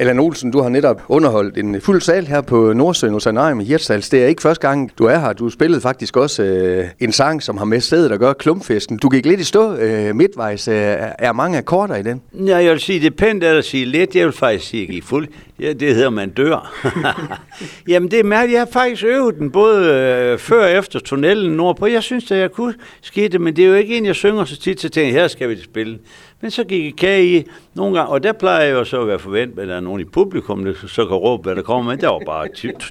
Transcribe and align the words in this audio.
Allan 0.00 0.18
Olsen, 0.18 0.50
du 0.50 0.60
har 0.60 0.68
netop 0.68 1.02
underholdt 1.08 1.58
en 1.58 1.80
fuld 1.80 2.00
sal 2.00 2.26
her 2.26 2.40
på 2.40 2.72
Nordsøen 2.72 3.12
hos 3.12 3.26
Anarium 3.26 3.60
i 3.60 3.64
Hirtshals. 3.64 4.08
Det 4.08 4.22
er 4.22 4.26
ikke 4.26 4.42
første 4.42 4.68
gang, 4.68 4.92
du 4.98 5.04
er 5.04 5.18
her. 5.18 5.32
Du 5.32 5.50
spillede 5.50 5.80
faktisk 5.80 6.16
også 6.16 6.42
øh, 6.42 6.86
en 7.00 7.12
sang, 7.12 7.42
som 7.42 7.58
har 7.58 7.64
med 7.64 7.80
stedet 7.80 8.12
at 8.12 8.18
gøre 8.18 8.34
klumpfesten. 8.34 8.98
Du 8.98 9.08
gik 9.08 9.26
lidt 9.26 9.40
i 9.40 9.44
stå 9.44 9.74
øh, 9.74 10.16
midtvejs. 10.16 10.68
Øh, 10.68 10.74
er 11.18 11.32
mange 11.32 11.58
akkorder 11.58 11.96
i 11.96 12.02
den? 12.02 12.22
Ja, 12.46 12.56
jeg 12.56 12.72
vil 12.72 12.80
sige, 12.80 13.00
det 13.00 13.06
er 13.06 13.16
pænt 13.16 13.44
at 13.44 13.64
sige 13.64 13.84
lidt. 13.84 14.16
Jeg 14.16 14.24
vil 14.24 14.32
faktisk 14.32 14.68
sige, 14.68 14.86
i 14.86 15.00
fuld. 15.00 15.28
Ja, 15.60 15.72
det 15.72 15.94
hedder, 15.94 16.10
man 16.10 16.30
dør. 16.30 16.88
Jamen, 17.88 18.10
det 18.10 18.18
er 18.18 18.24
mærkeligt. 18.24 18.54
Jeg 18.54 18.60
har 18.60 18.72
faktisk 18.72 19.04
øvet 19.04 19.34
den 19.38 19.50
både 19.50 19.86
øh, 19.88 20.38
før 20.38 20.64
og 20.64 20.72
efter 20.72 20.98
tunnelen 21.00 21.52
nordpå. 21.52 21.86
Jeg 21.86 22.02
synes, 22.02 22.30
at 22.30 22.38
jeg 22.38 22.52
kunne 22.52 22.74
skide 23.02 23.28
det, 23.28 23.40
men 23.40 23.56
det 23.56 23.64
er 23.64 23.68
jo 23.68 23.74
ikke 23.74 23.98
en, 23.98 24.06
jeg 24.06 24.14
synger 24.14 24.44
så 24.44 24.56
tit, 24.56 24.80
så 24.80 24.88
tænker 24.88 25.20
her 25.20 25.28
skal 25.28 25.48
vi 25.48 25.62
spille. 25.62 25.98
Men 26.40 26.50
så 26.50 26.64
gik 26.64 26.94
kage 26.98 27.38
i 27.38 27.46
nogle 27.74 27.96
gange, 27.96 28.12
og 28.12 28.22
der 28.22 28.32
plejer 28.32 28.64
jeg 28.64 28.72
jo 28.72 28.84
så 28.84 29.00
at 29.00 29.08
være 29.08 29.18
forventet, 29.18 29.62
at 29.62 29.68
der 29.68 29.76
er 29.76 29.80
nogen 29.80 30.00
i 30.00 30.04
publikum, 30.04 30.64
der 30.64 30.72
så 30.86 31.06
kan 31.06 31.16
råbe, 31.16 31.42
hvad 31.42 31.56
der 31.56 31.62
kommer, 31.62 31.90
men 31.92 32.00
der 32.00 32.08
var 32.08 32.22
bare 32.26 32.48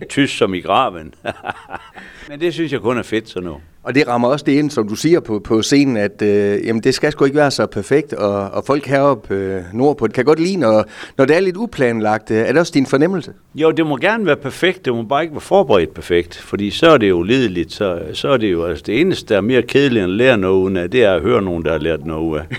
tysk 0.09 0.37
som 0.37 0.53
i 0.53 0.59
graven. 0.59 1.13
men 2.29 2.39
det 2.39 2.53
synes 2.53 2.71
jeg 2.71 2.81
kun 2.81 2.97
er 2.97 3.03
fedt 3.03 3.29
så 3.29 3.39
nu. 3.39 3.57
Og 3.83 3.95
det 3.95 4.07
rammer 4.07 4.27
også 4.27 4.45
det 4.45 4.51
ind, 4.51 4.69
som 4.69 4.87
du 4.87 4.95
siger 4.95 5.19
på, 5.19 5.39
på 5.39 5.61
scenen, 5.61 5.97
at 5.97 6.21
øh, 6.21 6.65
jamen, 6.65 6.83
det 6.83 6.93
skal 6.93 7.11
sgu 7.11 7.25
ikke 7.25 7.37
være 7.37 7.51
så 7.51 7.65
perfekt, 7.65 8.13
og, 8.13 8.49
og 8.49 8.63
folk 8.65 8.85
heroppe 8.85 9.35
øh, 9.35 9.63
nordpå, 9.73 10.07
det 10.07 10.15
kan 10.15 10.25
godt 10.25 10.39
lide, 10.39 10.57
når, 10.57 10.85
når 11.17 11.25
det 11.25 11.35
er 11.35 11.39
lidt 11.39 11.57
uplanlagt. 11.57 12.31
Øh, 12.31 12.37
er 12.37 12.51
det 12.51 12.57
også 12.57 12.71
din 12.75 12.85
fornemmelse? 12.85 13.33
Jo, 13.55 13.71
det 13.71 13.87
må 13.87 13.97
gerne 13.97 14.25
være 14.25 14.35
perfekt, 14.35 14.85
det 14.85 14.93
må 14.93 15.03
bare 15.03 15.23
ikke 15.23 15.33
være 15.33 15.41
forberedt 15.41 15.93
perfekt, 15.93 16.37
fordi 16.37 16.69
så 16.69 16.89
er 16.89 16.97
det 16.97 17.09
jo 17.09 17.21
lideligt, 17.21 17.73
så, 17.73 18.01
så 18.13 18.29
er 18.29 18.37
det 18.37 18.51
jo, 18.51 18.65
altså 18.65 18.83
det 18.87 19.01
eneste, 19.01 19.33
der 19.33 19.37
er 19.37 19.41
mere 19.41 19.61
kedeligt 19.61 20.03
end 20.03 20.11
at 20.11 20.17
lære 20.17 20.37
noget 20.37 20.77
af, 20.77 20.91
det 20.91 21.03
er 21.03 21.13
at 21.13 21.21
høre 21.21 21.41
nogen, 21.41 21.65
der 21.65 21.71
har 21.71 21.79
lært 21.79 22.05
noget 22.05 22.39
af. 22.39 22.57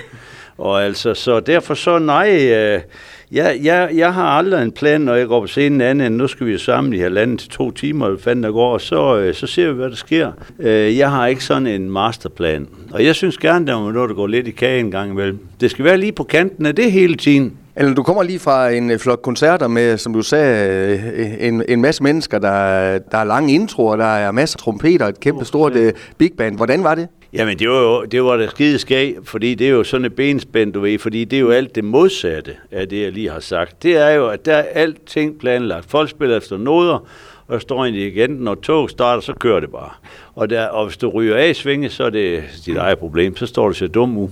Og 0.58 0.84
altså, 0.84 1.14
så 1.14 1.40
derfor 1.40 1.74
så 1.74 1.98
nej, 1.98 2.28
øh, 2.28 2.80
jeg, 3.32 3.58
jeg, 3.62 3.90
jeg 3.94 4.14
har 4.14 4.24
aldrig 4.24 4.62
en 4.62 4.72
plan, 4.72 5.00
når 5.00 5.14
jeg 5.14 5.26
går 5.26 5.40
på 5.40 5.46
scenen 5.46 5.80
anden, 5.80 6.06
end 6.06 6.16
nu 6.16 6.26
skal 6.26 6.46
vi 6.46 6.58
sammen 6.58 6.92
i 6.92 6.98
halvanden 6.98 7.38
til 7.38 7.50
to 7.50 7.70
timer, 7.70 8.06
eller 8.06 8.20
fanden 8.20 8.42
der 8.42 8.52
går, 8.52 8.72
og 8.72 8.80
så, 8.80 9.18
øh, 9.18 9.34
så 9.34 9.46
ser 9.46 9.68
vi, 9.68 9.74
hvad 9.74 9.90
der 9.90 9.96
sker. 9.96 10.32
Øh, 10.58 10.98
jeg 10.98 11.10
har 11.10 11.26
ikke 11.26 11.44
sådan 11.44 11.66
en 11.66 11.90
masterplan. 11.90 12.68
Og 12.90 13.04
jeg 13.04 13.14
synes 13.14 13.38
gerne, 13.38 13.66
der 13.66 13.76
er 13.76 13.92
noget, 13.92 14.08
der 14.08 14.14
går 14.14 14.26
lidt 14.26 14.48
i 14.48 14.50
kage 14.50 14.80
en 14.80 14.90
gang 14.90 15.10
imellem. 15.10 15.38
Det 15.60 15.70
skal 15.70 15.84
være 15.84 15.98
lige 15.98 16.12
på 16.12 16.24
kanten 16.24 16.66
af 16.66 16.74
det 16.74 16.92
hele 16.92 17.14
tiden. 17.14 17.52
Eller 17.78 17.94
du 17.94 18.02
kommer 18.02 18.22
lige 18.22 18.38
fra 18.38 18.70
en 18.70 18.90
øh, 18.90 18.98
flot 18.98 19.22
koncerter 19.22 19.68
med, 19.68 19.98
som 19.98 20.12
du 20.12 20.22
sagde, 20.22 20.98
øh, 21.16 21.48
en, 21.48 21.62
en 21.68 21.82
masse 21.82 22.02
mennesker, 22.02 22.38
der, 22.38 22.98
der 22.98 23.18
er 23.18 23.24
lange 23.24 23.54
introer, 23.54 23.96
der 23.96 24.04
er 24.04 24.32
masser 24.32 24.56
af 24.56 24.60
trompeter, 24.60 25.06
et 25.06 25.20
kæmpe 25.20 25.44
stort 25.44 25.76
uh, 25.76 25.88
big 26.18 26.32
band. 26.38 26.56
Hvordan 26.56 26.84
var 26.84 26.94
det? 26.94 27.08
Jamen, 27.32 27.58
det 27.58 27.68
var 27.68 27.80
jo 27.80 28.04
det 28.04 28.24
var 28.24 28.36
da 28.36 28.48
skide 28.48 28.78
skæg, 28.78 29.16
fordi 29.24 29.54
det 29.54 29.66
er 29.66 29.70
jo 29.70 29.84
sådan 29.84 30.04
et 30.04 30.14
benspænd, 30.14 30.72
du 30.72 30.80
ved, 30.80 30.98
fordi 30.98 31.24
det 31.24 31.36
er 31.36 31.40
jo 31.40 31.50
alt 31.50 31.74
det 31.74 31.84
modsatte 31.84 32.56
af 32.72 32.88
det, 32.88 33.02
jeg 33.02 33.12
lige 33.12 33.30
har 33.30 33.40
sagt. 33.40 33.82
Det 33.82 33.96
er 33.96 34.10
jo, 34.10 34.28
at 34.28 34.46
der 34.46 34.54
er 34.54 34.64
alting 34.74 35.38
planlagt. 35.38 35.90
Folk 35.90 36.10
spiller 36.10 36.36
efter 36.36 36.56
noder, 36.56 36.94
og 37.46 37.52
der 37.52 37.58
står 37.58 37.84
egentlig 37.84 38.06
igen, 38.06 38.30
når 38.30 38.54
tog 38.54 38.90
starter, 38.90 39.20
så 39.20 39.34
kører 39.34 39.60
det 39.60 39.70
bare. 39.70 39.90
Og, 40.34 40.50
der, 40.50 40.66
og 40.66 40.86
hvis 40.86 40.96
du 40.96 41.08
ryger 41.08 41.36
af 41.36 41.48
i 41.48 41.54
svinge, 41.54 41.88
så 41.88 42.04
er 42.04 42.10
det 42.10 42.42
dit 42.66 42.76
eget 42.76 42.98
problem, 42.98 43.36
så 43.36 43.46
står 43.46 43.68
du 43.68 43.74
så 43.74 43.86
dum 43.86 44.18
u. 44.18 44.28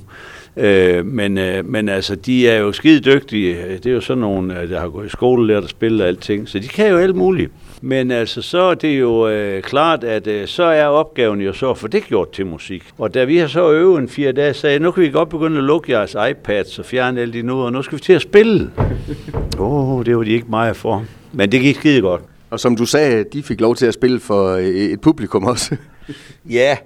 Øh, 0.57 1.07
men, 1.07 1.39
øh, 1.39 1.67
men 1.67 1.89
altså, 1.89 2.15
de 2.15 2.49
er 2.49 2.59
jo 2.59 2.73
skide 2.73 3.01
dygtige. 3.01 3.57
Det 3.77 3.87
er 3.87 3.95
jo 3.95 4.01
sådan 4.01 4.21
nogle, 4.21 4.61
øh, 4.61 4.71
der 4.71 4.81
har 4.81 4.89
gået 4.89 5.07
i 5.07 5.09
skole, 5.09 5.47
lært 5.47 5.65
at 5.65 5.71
spille 5.71 6.05
og 6.05 6.09
alting, 6.09 6.49
så 6.49 6.59
de 6.59 6.69
kan 6.69 6.91
jo 6.91 6.97
alt 6.97 7.17
muligt. 7.17 7.53
Men 7.81 8.11
altså, 8.11 8.43
så 8.43 8.59
er 8.59 8.75
det 8.75 9.01
jo 9.01 9.29
øh, 9.29 9.63
klart, 9.63 10.05
at 10.05 10.27
øh, 10.27 10.47
så 10.47 10.63
er 10.63 10.87
opgaven 10.87 11.41
jo 11.41 11.53
så 11.53 11.75
for 11.75 11.89
det 11.89 12.05
gjort 12.05 12.31
til 12.31 12.47
musik. 12.47 12.85
Og 12.99 13.15
da 13.15 13.25
vi 13.25 13.37
har 13.37 13.47
så 13.47 13.73
øvet 13.73 13.99
en 13.99 14.09
fire 14.09 14.33
dage, 14.33 14.55
sagde 14.55 14.79
nu 14.79 14.91
kan 14.91 15.03
vi 15.03 15.09
godt 15.09 15.29
begynde 15.29 15.59
at 15.59 15.65
lukke 15.65 15.93
jeres 15.93 16.17
iPads 16.31 16.79
og 16.79 16.85
fjerne 16.85 17.21
alle 17.21 17.33
de 17.33 17.43
noder, 17.43 17.65
og 17.65 17.73
nu 17.73 17.83
skal 17.83 17.99
vi 17.99 18.03
til 18.03 18.13
at 18.13 18.23
spille. 18.23 18.71
Åh, 19.59 19.97
oh, 19.99 20.07
det 20.07 20.17
var 20.17 20.23
de 20.23 20.31
ikke 20.31 20.51
meget 20.51 20.77
for. 20.77 21.05
Men 21.33 21.53
det 21.53 21.61
gik 21.61 21.77
skide 21.77 22.01
godt. 22.01 22.23
Og 22.51 22.61
som 22.61 22.77
du 22.77 22.87
sagde, 22.87 23.25
de 23.33 23.43
fik 23.43 23.61
lov 23.61 23.77
til 23.77 23.87
at 23.87 23.95
spille 23.95 24.21
for 24.21 24.51
øh, 24.51 24.65
et 24.65 25.01
publikum 25.01 25.45
også. 25.45 25.77
ja, 26.51 26.77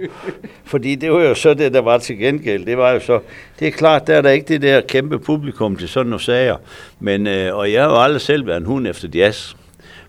fordi 0.65 0.95
det 0.95 1.13
var 1.13 1.23
jo 1.23 1.35
så 1.35 1.55
det, 1.55 1.75
der 1.75 1.81
var 1.81 1.99
til 1.99 2.19
gengæld. 2.19 2.67
Det 2.67 2.77
var 2.77 2.91
jo 2.91 3.01
så, 3.01 3.21
det 3.59 3.69
er 3.69 3.73
klart, 3.73 4.07
der 4.07 4.15
er 4.15 4.23
der 4.23 4.31
ikke 4.31 4.49
det 4.49 4.63
der 4.63 4.81
kæmpe 4.81 5.19
publikum 5.19 5.77
til 5.77 5.89
sådan 5.89 6.11
nogle 6.11 6.23
sager. 6.23 6.57
Men, 7.01 7.27
øh, 7.27 7.57
og 7.57 7.73
jeg 7.73 7.83
har 7.83 7.91
jo 7.91 8.03
aldrig 8.03 8.21
selv 8.21 8.47
været 8.47 8.57
en 8.57 8.67
hund 8.67 8.87
efter 8.87 9.09
jazz. 9.15 9.55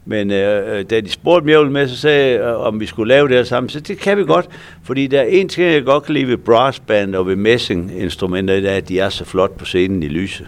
Men 0.06 0.32
øh, 0.32 0.78
øh 0.78 0.86
da 0.90 1.02
de 1.02 1.10
spurgte 1.10 1.46
mig 1.46 1.72
med, 1.72 1.88
så 1.88 1.98
sagde 1.98 2.38
øh, 2.38 2.60
om 2.60 2.80
vi 2.80 2.86
skulle 2.86 3.14
lave 3.14 3.28
det 3.28 3.38
her 3.38 3.44
sammen. 3.44 3.70
Så 3.70 3.80
det 3.80 4.00
kan 4.00 4.18
vi 4.18 4.24
godt, 4.24 4.50
fordi 4.84 5.08
der 5.08 5.22
er 5.22 5.26
en 5.26 5.50
ting, 5.50 5.72
jeg 5.72 5.84
godt 5.84 6.04
kan 6.04 6.14
lide 6.14 6.28
ved 6.28 6.38
brassband 6.38 7.16
og 7.16 7.28
ved 7.28 7.36
messinginstrumenter, 7.36 8.56
det 8.56 8.72
er, 8.72 8.76
at 8.76 8.90
de 8.90 9.00
er 9.00 9.10
så 9.10 9.26
flot 9.26 9.58
på 9.58 9.66
scenen 9.66 10.04
i 10.04 10.08
lyse. 10.08 10.48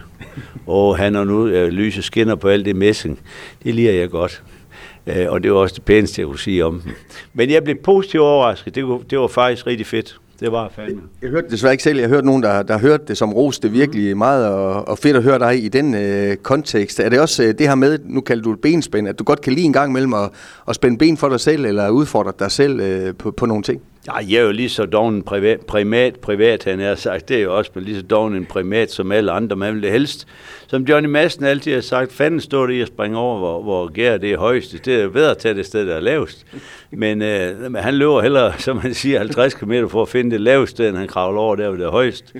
Og 0.66 0.96
han 0.96 1.16
og 1.16 1.26
nu 1.26 1.46
øh, 1.46 1.68
lyse 1.68 2.02
skinner 2.02 2.34
på 2.34 2.48
alt 2.48 2.66
det 2.66 2.76
messing. 2.76 3.20
Det 3.64 3.74
liger 3.74 3.92
jeg 3.92 4.10
godt. 4.10 4.42
Øh, 5.06 5.26
og 5.28 5.42
det 5.42 5.52
var 5.52 5.58
også 5.58 5.74
det 5.74 5.84
pæneste, 5.84 6.20
jeg 6.20 6.26
kunne 6.26 6.38
sige 6.38 6.64
om 6.64 6.80
dem. 6.80 6.92
Men 7.32 7.50
jeg 7.50 7.64
blev 7.64 7.76
positivt 7.76 8.22
overrasket. 8.22 8.74
Det 8.74 8.88
var, 8.88 8.98
det 9.10 9.18
var 9.18 9.26
faktisk 9.26 9.66
rigtig 9.66 9.86
fedt. 9.86 10.20
Det 10.40 10.52
var 10.52 10.72
fandme. 10.76 11.00
Jeg 11.22 11.30
hørte 11.30 11.44
det 11.44 11.52
desværre 11.52 11.72
ikke 11.74 11.82
selv. 11.82 11.98
Jeg 11.98 12.08
hørte 12.08 12.26
nogen, 12.26 12.42
der, 12.42 12.62
der 12.62 12.78
hørte 12.78 13.04
det 13.08 13.16
som 13.16 13.32
roste 13.32 13.70
virkelig 13.70 14.14
mm. 14.14 14.18
meget, 14.18 14.48
og, 14.48 14.88
og 14.88 14.98
fedt 14.98 15.16
at 15.16 15.22
høre 15.22 15.38
dig 15.38 15.64
i 15.64 15.68
den 15.68 15.94
øh, 15.94 16.36
kontekst. 16.36 17.00
Er 17.00 17.08
det 17.08 17.20
også 17.20 17.42
øh, 17.42 17.48
det 17.48 17.68
her 17.68 17.74
med, 17.74 17.98
nu 18.04 18.20
kalder 18.20 18.42
du 18.42 18.52
det 18.52 18.60
benspænd, 18.60 19.08
at 19.08 19.18
du 19.18 19.24
godt 19.24 19.40
kan 19.40 19.52
lide 19.52 19.66
en 19.66 19.72
gang 19.72 19.90
imellem 19.90 20.14
at, 20.14 20.30
at 20.68 20.74
spænde 20.74 20.98
ben 20.98 21.16
for 21.16 21.28
dig 21.28 21.40
selv, 21.40 21.64
eller 21.64 21.88
udfordre 21.88 22.32
dig 22.38 22.50
selv 22.50 22.80
øh, 22.80 23.14
på, 23.14 23.30
på 23.30 23.46
nogle 23.46 23.62
ting? 23.62 23.82
Ja, 24.06 24.16
jeg 24.16 24.36
er 24.36 24.42
jo 24.42 24.50
lige 24.50 24.68
så 24.68 24.86
doven 24.86 25.14
en 25.14 25.22
privat, 25.22 25.60
primat, 25.60 26.16
privat, 26.20 26.64
han 26.64 26.80
har 26.80 26.94
sagt. 26.94 27.28
Det 27.28 27.36
er 27.36 27.42
jo 27.42 27.56
også 27.56 27.70
lige 27.76 27.96
så 27.96 28.02
doven 28.02 28.36
en 28.36 28.46
primat 28.46 28.92
som 28.92 29.12
alle 29.12 29.32
andre. 29.32 29.56
Man 29.56 29.74
vil 29.74 29.90
helst, 29.90 30.26
som 30.66 30.82
Johnny 30.82 31.08
Madsen 31.08 31.44
altid 31.44 31.74
har 31.74 31.80
sagt, 31.80 32.12
fanden 32.12 32.40
står 32.40 32.66
det 32.66 32.74
i 32.74 32.80
at 32.80 32.88
springe 32.88 33.18
over, 33.18 33.38
hvor, 33.38 33.62
hvor 33.62 33.92
gær 33.92 34.16
det 34.16 34.32
er 34.32 34.38
højst. 34.38 34.84
Det 34.84 34.94
er 34.94 35.08
bedre 35.08 35.30
at 35.30 35.38
tage 35.38 35.54
det 35.54 35.66
sted, 35.66 35.86
der 35.86 35.94
er 35.94 36.00
lavest. 36.00 36.46
Men 36.90 37.22
øh, 37.22 37.74
han 37.74 37.94
løber 37.94 38.22
hellere, 38.22 38.52
som 38.58 38.80
man 38.82 38.94
siger, 38.94 39.18
50 39.18 39.54
km 39.54 39.72
for 39.88 40.02
at 40.02 40.08
finde 40.08 40.30
det 40.30 40.40
laveste, 40.40 40.88
end 40.88 40.96
han 40.96 41.08
kravler 41.08 41.40
over 41.40 41.56
der, 41.56 41.68
hvor 41.68 41.76
det 41.76 41.86
er 41.86 41.90
højst. 41.90 42.34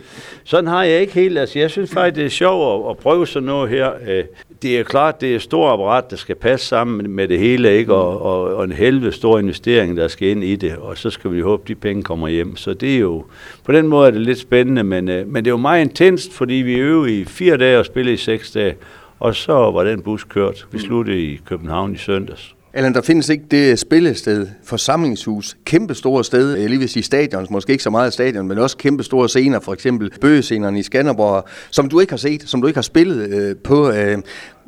Sådan 0.44 0.66
har 0.66 0.84
jeg 0.84 1.00
ikke 1.00 1.12
helt. 1.12 1.38
Altså, 1.38 1.58
jeg 1.58 1.70
synes 1.70 1.91
faktisk, 1.91 2.16
det 2.16 2.25
er 2.25 2.28
sjovt 2.28 2.86
at, 2.86 2.91
at 2.91 2.98
prøve 2.98 3.26
sådan 3.26 3.46
noget 3.46 3.70
her. 3.70 3.91
Øh, 4.08 4.25
det 4.62 4.78
er 4.78 4.82
klart, 4.82 5.20
det 5.20 5.32
er 5.32 5.36
et 5.36 5.42
stort 5.42 5.72
apparat, 5.72 6.10
der 6.10 6.16
skal 6.16 6.34
passe 6.34 6.66
sammen 6.66 7.10
med 7.10 7.28
det 7.28 7.38
hele, 7.38 7.76
ikke? 7.76 7.94
Og, 7.94 8.22
og, 8.22 8.56
og 8.56 8.64
en 8.64 8.72
helvede 8.72 9.12
stor 9.12 9.38
investering, 9.38 9.96
der 9.96 10.08
skal 10.08 10.28
ind 10.28 10.44
i 10.44 10.56
det. 10.56 10.76
Og 10.76 10.98
så 10.98 11.10
skal 11.10 11.32
vi 11.32 11.41
håbe, 11.41 11.53
at 11.54 11.69
de 11.69 11.75
penge 11.75 12.03
kommer 12.03 12.28
hjem. 12.28 12.56
Så 12.56 12.75
det 12.75 12.94
er 12.94 12.98
jo, 12.98 13.25
på 13.65 13.72
den 13.72 13.88
måde 13.88 14.06
er 14.06 14.10
det 14.10 14.20
lidt 14.20 14.38
spændende, 14.38 14.84
men, 14.84 15.09
øh, 15.09 15.28
men 15.28 15.44
det 15.44 15.50
er 15.50 15.53
jo 15.53 15.56
meget 15.56 15.81
intenst, 15.81 16.32
fordi 16.32 16.54
vi 16.54 16.75
øver 16.75 17.06
i 17.06 17.25
fire 17.25 17.56
dage 17.56 17.78
og 17.78 17.87
spiller 17.87 18.12
i 18.12 18.16
seks 18.16 18.50
dage. 18.50 18.75
Og 19.20 19.34
så 19.34 19.53
var 19.53 19.84
den 19.84 20.03
bus 20.03 20.25
kørt. 20.25 20.66
Vi 20.72 20.78
sluttede 20.78 21.22
i 21.22 21.41
København 21.47 21.94
i 21.94 21.97
søndags. 21.97 22.54
Allan, 22.76 22.94
der 22.94 23.03
findes 23.03 23.28
ikke 23.28 23.44
det 23.50 23.78
spillested, 23.78 24.47
forsamlingshus, 24.64 25.56
kæmpe 25.64 25.94
store 25.94 26.25
sted, 26.25 26.56
jeg 26.56 26.69
lige 26.69 26.78
vil 26.78 26.88
sige 26.88 27.03
stadion, 27.03 27.47
måske 27.50 27.72
ikke 27.72 27.84
så 27.84 27.91
meget 27.91 28.12
stadion, 28.12 28.48
men 28.48 28.59
også 28.59 28.76
kæmpe 28.76 29.03
store 29.03 29.28
scener, 29.28 29.60
for 29.60 29.72
eksempel 29.72 30.10
bøgescenerne 30.20 30.78
i 30.78 30.82
Skanderborg, 30.82 31.44
som 31.70 31.88
du 31.88 32.00
ikke 32.00 32.12
har 32.12 32.16
set, 32.16 32.43
som 32.47 32.60
du 32.60 32.66
ikke 32.66 32.76
har 32.76 32.82
spillet 32.82 33.28
øh, 33.28 33.56
på. 33.56 33.91
Øh, 33.91 34.19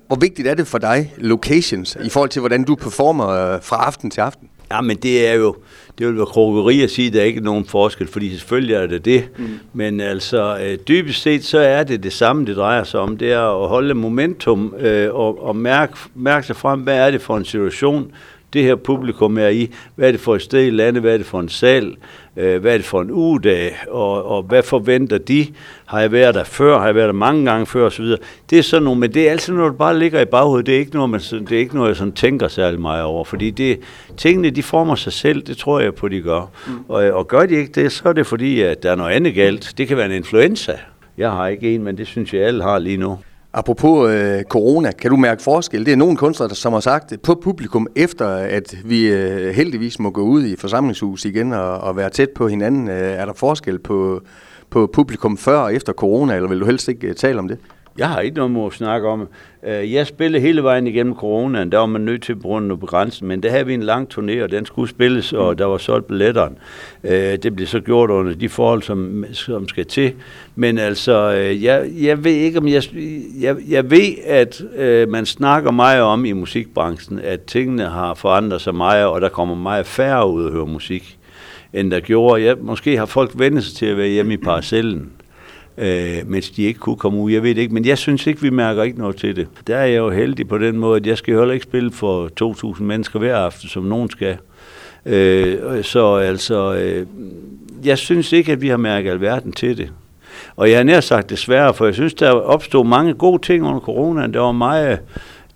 hvor 0.07 0.17
vigtigt 0.17 0.49
er 0.49 0.55
det 0.55 0.67
for 0.67 0.79
dig, 0.79 1.15
locations, 1.19 1.97
i 2.05 2.09
forhold 2.09 2.31
til, 2.31 2.41
hvordan 2.41 2.65
du 2.65 2.75
performer 2.75 3.29
øh, 3.29 3.63
fra 3.63 3.77
aften 3.77 4.11
til 4.11 4.21
aften? 4.21 4.49
Ja, 4.71 4.81
men 4.81 4.97
det 4.97 5.29
er 5.29 5.35
jo, 5.35 5.57
det 5.99 6.07
vil 6.07 6.17
være 6.17 6.27
krokeri 6.27 6.83
at 6.83 6.91
sige, 6.91 7.07
at 7.07 7.13
der 7.15 7.23
ikke 7.23 7.39
er 7.39 7.45
nogen 7.45 7.65
forskel, 7.65 8.07
fordi 8.07 8.37
selvfølgelig 8.37 8.75
er 8.75 8.87
det 8.87 9.05
det. 9.05 9.29
Mm. 9.39 9.45
Men 9.73 10.01
altså, 10.01 10.59
øh, 10.63 10.79
dybest 10.89 11.23
set, 11.23 11.45
så 11.45 11.59
er 11.59 11.85
det 11.85 12.03
det 12.03 12.13
samme, 12.13 12.47
det 12.47 12.57
drejer 12.57 12.85
sig 12.85 13.01
om. 13.01 13.17
Det 13.17 13.33
er 13.33 13.63
at 13.63 13.69
holde 13.69 13.95
momentum 13.95 14.75
øh, 14.79 15.15
og, 15.15 15.45
og 15.45 15.57
mærke, 15.57 15.93
mærke 16.15 16.47
sig 16.47 16.57
frem, 16.57 16.81
hvad 16.81 16.99
er 16.99 17.11
det 17.11 17.23
for 17.23 17.37
en 17.37 17.45
situation, 17.45 18.13
det 18.53 18.63
her 18.63 18.77
publikum 18.77 19.39
er 19.39 19.49
i, 19.49 19.71
hvad 19.95 20.09
er 20.09 20.13
det 20.13 20.21
for 20.21 20.35
et 20.35 20.43
sted 20.43 20.67
i 20.67 20.71
landet, 20.71 21.03
hvad 21.03 21.13
er 21.13 21.17
det 21.17 21.27
for 21.27 21.41
en 21.41 21.49
sal, 21.49 21.97
øh, 22.37 22.61
hvad 22.61 22.73
er 22.73 22.77
det 22.77 22.87
for 22.87 23.03
en 23.03 23.11
ugedag, 23.11 23.77
og, 23.91 24.25
og 24.25 24.43
hvad 24.43 24.63
forventer 24.63 25.19
de? 25.19 25.47
Har 25.87 26.01
jeg 26.01 26.13
været 26.13 26.35
der 26.35 26.45
før? 26.45 26.79
Har 26.79 26.87
jeg 26.87 26.95
været 26.95 27.07
der 27.07 27.13
mange 27.13 27.51
gange 27.51 27.67
før? 27.67 27.87
Osv. 27.87 28.05
Det 28.51 28.59
er 28.59 28.63
sådan 28.63 28.83
noget, 28.83 28.99
men 28.99 29.15
det 29.15 29.27
er 29.27 29.31
altid 29.31 29.53
noget, 29.53 29.73
der 29.73 29.79
bare 29.79 29.99
ligger 29.99 30.21
i 30.21 30.25
baghovedet. 30.25 30.67
Det 30.67 30.75
er 30.75 30.79
ikke 30.79 30.95
noget, 30.95 31.11
man, 31.11 31.21
det 31.21 31.53
er 31.53 31.59
ikke 31.59 31.75
noget 31.75 31.89
jeg 31.89 31.97
sådan 31.97 32.13
tænker 32.13 32.49
særlig 32.49 32.81
meget 32.81 33.03
over, 33.03 33.25
fordi 33.25 33.51
det, 33.51 33.81
tingene, 34.17 34.51
de 34.51 34.63
former 34.63 34.95
sig 34.95 35.13
selv, 35.13 35.43
det 35.43 35.57
tror 35.57 35.81
jeg 35.81 35.95
på, 35.95 36.09
de 36.09 36.21
gør. 36.21 36.51
Mm. 36.67 36.73
Og, 36.89 37.03
og 37.05 37.29
gør 37.29 37.47
de 37.47 37.55
ikke 37.55 37.73
det, 37.73 37.93
så 37.93 38.09
er 38.09 38.13
det 38.13 38.27
fordi, 38.27 38.61
at 38.61 38.83
der 38.83 38.91
er 38.91 38.95
noget 38.95 39.13
andet 39.13 39.35
galt. 39.35 39.75
Det 39.79 39.89
kan 39.89 39.97
være 39.97 40.07
en 40.07 40.13
influenza. 40.13 40.73
Jeg 41.19 41.31
har 41.31 41.47
ikke 41.47 41.75
en, 41.75 41.83
men 41.83 41.99
det 41.99 42.07
synes 42.07 42.35
jeg, 42.35 42.43
alle 42.43 42.63
har 42.63 42.79
lige 42.79 42.97
nu. 42.97 43.19
Apropos 43.59 44.11
øh, 44.11 44.43
corona, 44.43 44.91
kan 44.91 45.11
du 45.11 45.17
mærke 45.17 45.43
forskel? 45.43 45.87
Det 45.87 45.93
er 45.93 45.97
nogle 45.97 46.17
kunstnere, 46.17 46.49
der 46.49 46.55
som 46.55 46.73
har 46.73 46.81
sagt 46.81 47.15
på 47.23 47.35
publikum, 47.43 47.87
efter 47.95 48.29
at 48.29 48.77
vi 48.85 49.07
øh, 49.07 49.55
heldigvis 49.55 49.99
må 49.99 50.11
gå 50.11 50.23
ud 50.23 50.45
i 50.45 50.57
forsamlingshus 50.57 51.25
igen 51.25 51.53
og, 51.53 51.79
og 51.79 51.97
være 51.97 52.11
tæt 52.11 52.31
på 52.31 52.49
hinanden. 52.49 52.89
Øh, 52.89 52.95
er 52.95 53.25
der 53.25 53.33
forskel 53.33 53.79
på, 53.79 54.23
på 54.71 54.91
publikum 54.93 55.37
før 55.37 55.59
og 55.59 55.75
efter 55.75 55.93
corona, 55.93 56.35
eller 56.35 56.49
vil 56.49 56.61
du 56.61 56.67
helst 56.67 56.89
ikke 56.89 57.07
øh, 57.07 57.15
tale 57.15 57.39
om 57.39 57.49
det? 57.49 57.59
Jeg 57.99 58.09
har 58.09 58.21
ikke 58.21 58.37
noget 58.37 58.53
mod 58.53 58.67
at 58.67 58.73
snakke 58.73 59.09
om. 59.09 59.29
Øh, 59.67 59.93
jeg 59.93 60.07
spillede 60.07 60.43
hele 60.43 60.63
vejen 60.63 60.87
igennem 60.87 61.15
coronaen. 61.15 61.73
Der 61.73 61.79
var 61.79 61.87
man 61.87 62.01
nødt 62.01 62.23
til 62.23 62.33
at 62.33 62.41
bruge 62.41 62.61
noget 62.61 62.83
grænsen, 62.83 63.29
men 63.29 63.43
der 63.43 63.51
havde 63.51 63.67
vi 63.67 63.75
en 63.75 63.83
lang 63.83 64.19
turné, 64.19 64.43
og 64.43 64.51
den 64.51 64.67
skulle 64.67 64.91
spilles, 64.91 65.33
og 65.33 65.59
der 65.59 65.65
var 65.65 65.79
solgt 65.79 66.07
billetterne. 66.07 66.57
Øh, 67.05 67.39
det 67.43 67.57
blev 67.57 67.67
så 67.67 67.81
gjort 67.81 68.11
under 68.11 68.35
de 68.35 68.49
forhold, 68.49 68.83
som, 68.83 69.25
som 69.33 69.69
skal 69.69 69.87
til. 69.87 70.13
Men 70.55 70.79
altså, 70.79 71.35
øh, 71.35 71.65
jeg, 71.65 71.89
jeg 72.01 72.25
ved 72.25 72.33
ikke, 72.33 72.59
om 72.59 72.69
jeg... 72.69 72.83
Jeg, 73.41 73.57
jeg 73.69 73.91
ved, 73.91 74.13
at 74.27 74.63
øh, 74.77 75.09
man 75.09 75.27
snakker 75.27 75.71
meget 75.71 76.03
om 76.03 76.25
i 76.25 76.33
musikbranchen, 76.33 77.19
at 77.19 77.43
tingene 77.43 77.85
har 77.85 78.15
forandret 78.15 78.61
sig 78.61 78.75
meget, 78.75 79.07
og 79.07 79.21
der 79.21 79.29
kommer 79.29 79.55
meget 79.55 79.87
færre 79.87 80.31
ud 80.31 80.47
at 80.47 80.53
høre 80.53 80.67
musik, 80.67 81.19
end 81.73 81.91
der 81.91 82.01
gjorde. 82.01 82.43
Jeg, 82.43 82.57
måske 82.61 82.97
har 82.97 83.07
folk 83.07 83.31
vendt 83.35 83.65
sig 83.65 83.77
til 83.77 83.87
at 83.87 83.97
være 83.97 84.09
hjemme 84.09 84.35
i 84.35 84.37
parcellen 84.37 85.11
øh, 85.79 86.19
mens 86.27 86.51
de 86.51 86.63
ikke 86.63 86.81
kunne 86.81 86.97
komme 86.97 87.19
ud. 87.19 87.33
Jeg 87.33 87.43
ved 87.43 87.55
det 87.55 87.61
ikke, 87.61 87.75
men 87.75 87.85
jeg 87.85 87.99
synes 87.99 88.27
ikke, 88.27 88.43
vi 88.43 88.51
mærker 88.51 88.83
ikke 88.83 88.99
noget 88.99 89.17
til 89.17 89.37
det. 89.37 89.49
Der 89.67 89.77
er 89.77 89.87
jeg 89.87 89.99
jo 89.99 90.11
heldig 90.11 90.49
på 90.49 90.59
den 90.59 90.77
måde, 90.77 90.97
at 90.97 91.07
jeg 91.07 91.19
skal 91.19 91.33
jo 91.33 91.39
heller 91.39 91.55
ikke 91.55 91.65
spille 91.65 91.93
for 91.93 92.31
2.000 92.75 92.83
mennesker 92.83 93.19
hver 93.19 93.37
aften, 93.37 93.69
som 93.69 93.83
nogen 93.83 94.11
skal. 94.11 94.37
Øh, 95.07 95.85
så 95.85 96.15
altså, 96.15 96.75
øh, 96.75 97.07
jeg 97.85 97.99
synes 97.99 98.33
ikke, 98.33 98.53
at 98.53 98.61
vi 98.61 98.69
har 98.69 98.77
mærket 98.77 99.11
alverden 99.11 99.53
til 99.53 99.79
det. 99.79 99.93
Og 100.57 100.71
jeg 100.71 100.79
har 100.79 100.85
nær 100.85 101.01
sagt 101.01 101.31
desværre, 101.31 101.75
for 101.75 101.85
jeg 101.85 101.95
synes, 101.95 102.15
der 102.15 102.31
opstod 102.31 102.85
mange 102.85 103.15
gode 103.15 103.43
ting 103.43 103.65
under 103.65 103.81
corona. 103.81 104.27
Der 104.27 104.41
var 104.41 104.53
meget 104.53 104.99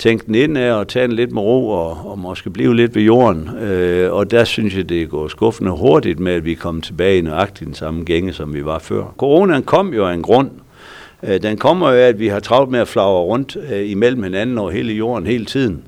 tænke 0.01 0.27
den 0.27 0.35
ind 0.35 0.59
af 0.59 0.73
og 0.73 0.89
tage 0.89 1.07
den 1.07 1.17
lidt 1.17 1.33
med 1.33 1.43
ro 1.43 1.69
og, 1.69 2.11
og 2.11 2.19
måske 2.19 2.51
blive 2.51 2.77
lidt 2.77 2.95
ved 2.95 3.03
jorden. 3.03 3.51
Øh, 3.63 4.13
og 4.13 4.31
der 4.31 4.45
synes 4.45 4.77
jeg, 4.77 4.89
det 4.89 5.11
går 5.11 5.29
skuffende 5.29 5.71
hurtigt 5.71 6.21
med, 6.21 6.33
at 6.33 6.45
vi 6.45 6.55
kommer 6.55 6.83
tilbage 6.83 7.19
i 7.19 7.21
nøjagtigt 7.21 7.67
den 7.67 7.75
samme 7.75 8.05
gænge, 8.05 8.33
som 8.33 8.55
vi 8.55 8.65
var 8.65 8.79
før. 8.79 9.15
Coronaen 9.19 9.63
kom 9.63 9.95
jo 9.95 10.07
af 10.07 10.15
en 10.15 10.23
grund. 10.23 10.51
Øh, 11.23 11.43
den 11.43 11.57
kommer 11.57 11.91
jo 11.91 11.97
af, 11.97 12.09
at 12.09 12.19
vi 12.19 12.29
har 12.29 12.41
travlt 12.41 12.71
med 12.71 12.81
at 12.81 12.89
flagre 12.89 13.21
rundt 13.21 13.57
øh, 13.73 13.91
imellem 13.91 14.23
hinanden 14.23 14.59
over 14.59 14.71
hele 14.71 14.93
jorden 14.93 15.27
hele 15.27 15.45
tiden. 15.45 15.83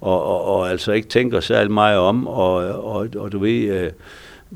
Og, 0.00 0.24
og, 0.24 0.44
og 0.44 0.70
altså 0.70 0.92
ikke 0.92 1.08
tænker 1.08 1.40
særlig 1.40 1.72
meget 1.72 1.98
om. 1.98 2.26
Og, 2.26 2.54
og, 2.84 3.08
og 3.16 3.32
du 3.32 3.38
ved, 3.38 3.62
øh, 3.62 3.90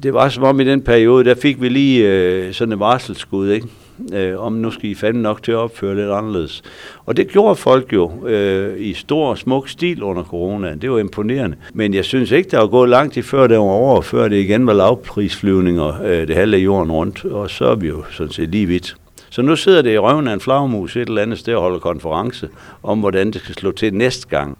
det 0.03 0.14
var 0.14 0.29
som 0.29 0.44
om 0.44 0.61
i 0.61 0.64
den 0.64 0.82
periode, 0.82 1.25
der 1.25 1.35
fik 1.35 1.62
vi 1.62 1.69
lige 1.69 2.08
øh, 2.08 2.53
sådan 2.53 2.73
et 2.73 2.81
varselsskud, 2.81 3.50
ikke? 3.50 3.67
Øh, 4.12 4.40
om 4.40 4.52
nu 4.52 4.70
skal 4.70 4.90
I 4.90 4.94
fandme 4.94 5.22
nok 5.22 5.43
til 5.43 5.52
at 5.52 5.58
opføre 5.58 5.94
lidt 5.94 6.10
anderledes. 6.10 6.62
Og 7.06 7.16
det 7.16 7.28
gjorde 7.28 7.56
folk 7.56 7.93
jo 7.93 8.26
øh, 8.26 8.81
i 8.81 8.94
stor 8.94 9.34
smuk 9.34 9.69
stil 9.69 10.02
under 10.02 10.22
coronaen. 10.22 10.78
Det 10.78 10.90
var 10.90 10.98
imponerende. 10.98 11.56
Men 11.75 11.94
jeg 11.94 12.04
synes 12.04 12.31
ikke, 12.31 12.50
der 12.50 12.58
var 12.58 12.66
gået 12.66 12.88
lang 12.88 13.12
tid 13.12 13.22
før 13.22 13.46
det 13.46 13.56
var 13.56 13.62
over, 13.62 14.02
før 14.02 14.28
det 14.28 14.37
igen 14.37 14.66
var 14.66 14.72
lavprisflyvninger 14.72 16.02
øh, 16.02 16.28
det 16.28 16.37
halve 16.37 16.56
jorden 16.56 16.93
rundt. 16.93 17.25
Og 17.25 17.50
så 17.50 17.64
er 17.64 17.75
vi 17.75 17.88
jo 17.88 18.04
sådan 18.10 18.32
set 18.32 18.48
lige 18.48 18.66
vidt. 18.66 18.96
Så 19.31 19.43
nu 19.43 19.56
sidder 19.56 19.82
det 19.82 19.94
i 19.94 19.98
røven 19.98 20.28
af 20.28 20.32
en 20.32 20.40
flagmus 20.40 20.96
et 20.96 21.08
eller 21.08 21.22
andet 21.22 21.38
sted 21.38 21.54
og 21.54 21.62
holder 21.62 21.78
konference 21.78 22.48
om, 22.82 23.00
hvordan 23.00 23.31
det 23.31 23.40
skal 23.40 23.54
slå 23.54 23.72
til 23.72 23.94
næste 23.94 24.28
gang. 24.28 24.58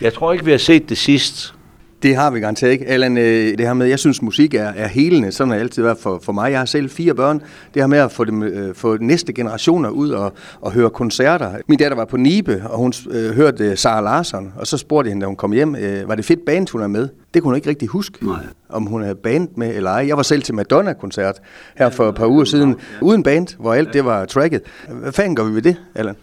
Jeg 0.00 0.14
tror 0.14 0.32
ikke, 0.32 0.44
vi 0.44 0.50
har 0.50 0.58
set 0.58 0.88
det 0.88 0.98
sidst. 0.98 1.55
Det 2.02 2.16
har 2.16 2.30
vi 2.30 2.40
garanteret 2.40 2.72
ikke. 2.72 2.86
Allan, 2.86 3.18
øh, 3.18 3.58
det 3.58 3.60
her 3.60 3.74
med, 3.74 3.86
jeg 3.86 3.98
synes, 3.98 4.22
musik 4.22 4.54
er, 4.54 4.72
er 4.76 4.86
helende. 4.86 5.32
Sådan 5.32 5.50
har 5.50 5.56
det 5.56 5.62
altid 5.62 5.82
været 5.82 5.98
for, 5.98 6.18
for 6.22 6.32
mig. 6.32 6.50
Jeg 6.50 6.60
har 6.60 6.66
selv 6.66 6.90
fire 6.90 7.14
børn. 7.14 7.42
Det 7.74 7.82
her 7.82 7.86
med 7.86 7.98
at 7.98 8.12
få, 8.12 8.24
dem, 8.24 8.42
øh, 8.42 8.74
få 8.74 8.96
næste 9.00 9.32
generationer 9.32 9.88
ud 9.88 10.10
og, 10.10 10.32
og 10.60 10.72
høre 10.72 10.90
koncerter. 10.90 11.50
Min 11.68 11.78
datter 11.78 11.96
var 11.96 12.04
på 12.04 12.16
Nibe, 12.16 12.62
og 12.70 12.78
hun 12.78 12.92
øh, 13.10 13.30
hørte 13.34 13.76
Sara 13.76 14.00
Larsson. 14.00 14.52
Og 14.56 14.66
så 14.66 14.78
spurgte 14.78 15.08
jeg 15.08 15.12
hende, 15.12 15.24
da 15.24 15.26
hun 15.26 15.36
kom 15.36 15.52
hjem, 15.52 15.76
øh, 15.76 16.08
var 16.08 16.14
det 16.14 16.24
fedt 16.24 16.44
band, 16.46 16.70
hun 16.72 16.82
er 16.82 16.86
med? 16.86 17.08
Det 17.34 17.42
kunne 17.42 17.50
hun 17.50 17.56
ikke 17.56 17.68
rigtig 17.68 17.88
huske, 17.88 18.26
Nej. 18.26 18.36
om 18.68 18.82
hun 18.82 19.02
havde 19.02 19.14
band 19.14 19.48
med 19.56 19.76
eller 19.76 19.90
ej. 19.90 20.06
Jeg 20.06 20.16
var 20.16 20.22
selv 20.22 20.42
til 20.42 20.54
Madonna-koncert 20.54 21.36
her 21.76 21.90
for 21.90 22.08
et 22.08 22.14
par 22.14 22.26
uger 22.26 22.44
siden, 22.44 22.76
uden 23.02 23.22
band, 23.22 23.56
hvor 23.58 23.74
alt 23.74 23.92
det 23.92 24.04
var 24.04 24.24
tracket. 24.24 24.62
Hvad 24.88 25.12
fanden 25.12 25.36
gør 25.36 25.44
vi 25.44 25.54
ved 25.54 25.62
det, 25.62 25.76
Allan? 25.94 26.14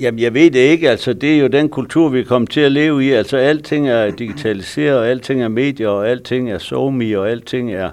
Jamen, 0.00 0.20
jeg 0.20 0.34
ved 0.34 0.50
det 0.50 0.58
ikke. 0.58 0.90
Altså, 0.90 1.12
det 1.12 1.34
er 1.34 1.38
jo 1.38 1.46
den 1.46 1.68
kultur, 1.68 2.08
vi 2.08 2.22
kommer 2.22 2.46
til 2.46 2.60
at 2.60 2.72
leve 2.72 3.04
i. 3.04 3.10
Altså, 3.10 3.36
alting 3.36 3.88
er 3.88 4.10
digitaliseret, 4.10 4.98
og 4.98 5.08
alting 5.08 5.42
er 5.42 5.48
medier, 5.48 5.88
og 5.88 6.08
alting 6.08 6.50
er 6.50 6.58
somi, 6.58 7.12
og 7.12 7.30
alting 7.30 7.72
er 7.72 7.90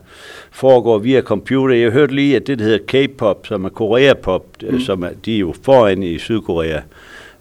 foregår 0.51 0.97
via 0.97 1.21
computer. 1.21 1.75
Jeg 1.75 1.91
hørte 1.91 2.15
lige, 2.15 2.35
at 2.35 2.47
det, 2.47 2.59
der 2.59 2.65
hedder 2.65 3.07
K-pop, 3.07 3.47
som 3.47 3.65
er 3.65 3.69
Korea-pop, 3.69 4.45
mm. 4.69 4.79
som 4.79 5.03
er, 5.03 5.09
de 5.25 5.35
er 5.35 5.39
jo 5.39 5.53
foran 5.63 6.03
i 6.03 6.17
Sydkorea. 6.17 6.79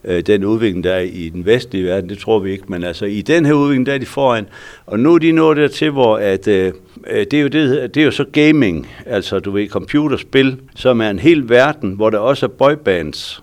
Øh, 0.05 0.21
den 0.21 0.45
udvikling, 0.45 0.85
der 0.85 0.93
er 0.93 1.01
i 1.01 1.29
den 1.29 1.47
vestlige 1.47 1.85
verden, 1.85 2.11
det 2.11 2.19
tror 2.19 2.39
vi 2.39 2.53
ikke, 2.53 2.65
men 2.69 2.85
altså 2.85 3.07
i 3.07 3.21
den 3.21 3.47
her 3.47 3.53
udvikling, 3.53 3.87
der 3.87 3.95
er 3.95 3.99
de 3.99 4.07
foran. 4.07 4.47
Og 4.87 4.99
nu 4.99 5.15
er 5.15 5.19
de 5.19 5.33
nået 5.33 5.57
dertil, 5.57 5.91
hvor 5.91 6.17
at, 6.17 6.49
øh, 6.49 6.73
øh 7.11 7.27
det, 7.31 7.35
er 7.35 7.41
jo 7.41 7.49
det, 7.49 7.95
det 7.95 8.01
er 8.01 8.05
jo 8.05 8.11
så 8.11 8.25
gaming, 8.33 8.89
altså 9.07 9.39
du 9.39 9.51
ved, 9.51 9.69
computerspil, 9.69 10.57
som 10.77 11.01
er 11.01 11.11
en 11.11 11.19
hel 11.19 11.49
verden, 11.49 11.93
hvor 11.93 12.11
der 12.11 12.19
også 12.19 12.47
er 12.47 12.51
boybands, 12.51 13.43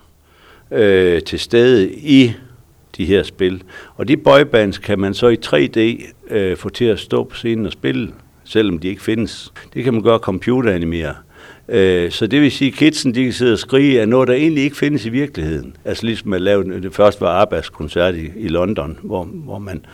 øh, 0.74 1.22
til 1.22 1.40
stede 1.40 1.94
i 1.94 2.32
de 2.98 3.06
her 3.06 3.24
spil. 3.24 3.64
Og 3.96 4.08
de 4.08 4.18
boybands 4.18 4.78
kan 4.78 5.00
man 5.00 5.14
så 5.14 5.28
i 5.28 5.38
3D 5.46 5.80
øh, 6.36 6.58
få 6.58 6.70
til 6.70 6.86
at 6.86 7.00
stå 7.00 7.24
på 7.24 7.36
scenen 7.36 7.66
og 7.66 7.72
spille, 7.72 8.12
selvom 8.44 8.80
de 8.80 8.88
ikke 8.88 9.02
findes. 9.02 9.54
Det 9.74 9.84
kan 9.84 9.94
man 9.94 10.04
gøre 10.04 10.18
computeranimere. 10.20 11.16
Øh, 11.70 12.12
så 12.12 12.28
det 12.28 12.42
vil 12.42 12.52
sige, 12.52 12.72
at 12.72 12.78
kidsen 12.78 13.16
de 13.16 13.24
kan 13.24 13.34
sidde 13.34 13.54
og 13.54 13.60
skrige 13.60 14.02
af 14.02 14.10
noget, 14.10 14.28
der 14.28 14.34
egentlig 14.34 14.64
ikke 14.64 14.78
findes 14.78 15.06
i 15.06 15.10
virkeligheden. 15.10 15.76
Altså 15.86 16.06
ligesom 16.06 16.34
at 16.34 16.42
lave, 16.42 16.82
det 16.82 16.94
første 16.94 17.22
var 17.22 17.42
Abbas 17.42 17.70
koncert 17.70 18.16
i, 18.16 18.32
i 18.38 18.48
London, 18.48 18.98
hvor, 19.04 19.24
hvor 19.24 19.60
man 19.60 19.86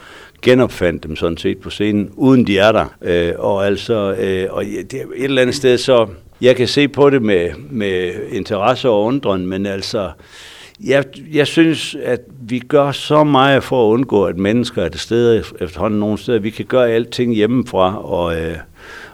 genopfandt 0.41 1.03
dem 1.03 1.15
sådan 1.15 1.37
set 1.37 1.57
på 1.57 1.69
scenen, 1.69 2.09
uden 2.15 2.47
de 2.47 2.57
er 2.57 2.71
der. 2.71 2.95
Øh, 3.01 3.33
og 3.37 3.65
altså, 3.65 4.15
øh, 4.19 4.47
og 4.49 4.63
det, 4.63 4.93
et 4.93 5.23
eller 5.23 5.41
andet 5.41 5.55
sted, 5.55 5.77
så 5.77 6.07
jeg 6.41 6.55
kan 6.55 6.67
se 6.67 6.87
på 6.87 7.09
det 7.09 7.21
med, 7.21 7.49
med 7.69 8.11
interesse 8.31 8.89
og 8.89 9.03
undren, 9.03 9.47
men 9.47 9.65
altså, 9.65 10.11
jeg, 10.83 11.03
jeg 11.33 11.47
synes, 11.47 11.95
at 12.03 12.21
vi 12.41 12.59
gør 12.59 12.91
så 12.91 13.23
meget 13.23 13.63
for 13.63 13.87
at 13.87 13.93
undgå, 13.93 14.23
at 14.23 14.37
mennesker 14.37 14.83
er 14.83 14.89
til 14.89 14.99
stede 14.99 15.43
efterhånden 15.59 15.99
nogle 15.99 16.17
steder. 16.17 16.39
Vi 16.39 16.49
kan 16.49 16.65
gøre 16.65 16.89
alting 16.89 17.35
hjemmefra, 17.35 18.05
og, 18.05 18.41
øh, 18.41 18.57